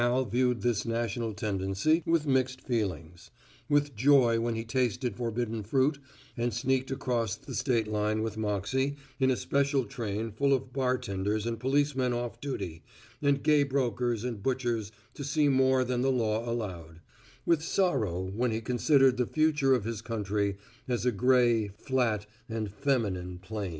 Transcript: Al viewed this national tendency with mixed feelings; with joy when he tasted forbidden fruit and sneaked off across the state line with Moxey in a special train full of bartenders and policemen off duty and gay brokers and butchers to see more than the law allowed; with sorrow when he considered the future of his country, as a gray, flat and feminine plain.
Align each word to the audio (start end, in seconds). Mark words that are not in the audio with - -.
Al 0.01 0.25
viewed 0.25 0.61
this 0.63 0.83
national 0.83 1.31
tendency 1.35 2.01
with 2.07 2.25
mixed 2.25 2.59
feelings; 2.61 3.29
with 3.69 3.95
joy 3.95 4.39
when 4.39 4.55
he 4.55 4.63
tasted 4.65 5.15
forbidden 5.15 5.61
fruit 5.61 5.99
and 6.35 6.51
sneaked 6.55 6.89
off 6.89 6.95
across 6.95 7.35
the 7.35 7.53
state 7.53 7.87
line 7.87 8.23
with 8.23 8.35
Moxey 8.35 8.95
in 9.19 9.29
a 9.29 9.35
special 9.35 9.85
train 9.85 10.31
full 10.31 10.53
of 10.53 10.73
bartenders 10.73 11.45
and 11.45 11.59
policemen 11.59 12.13
off 12.13 12.41
duty 12.41 12.81
and 13.21 13.43
gay 13.43 13.61
brokers 13.61 14.23
and 14.23 14.41
butchers 14.41 14.91
to 15.13 15.23
see 15.23 15.47
more 15.47 15.83
than 15.83 16.01
the 16.01 16.09
law 16.11 16.49
allowed; 16.51 16.99
with 17.45 17.61
sorrow 17.61 18.23
when 18.23 18.49
he 18.49 18.59
considered 18.59 19.17
the 19.17 19.27
future 19.27 19.75
of 19.75 19.83
his 19.85 20.01
country, 20.01 20.57
as 20.87 21.05
a 21.05 21.11
gray, 21.11 21.67
flat 21.77 22.25
and 22.49 22.71
feminine 22.71 23.37
plain. 23.37 23.69